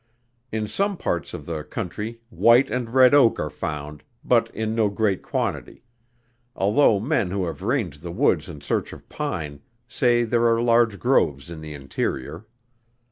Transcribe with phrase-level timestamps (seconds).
[0.51, 4.89] In some parts of the country white and red oak are found, but in no
[4.89, 5.83] great quantity;
[6.55, 10.97] although men who have ranged the woods in search of pine, say there are large
[10.97, 12.47] groves in the interior.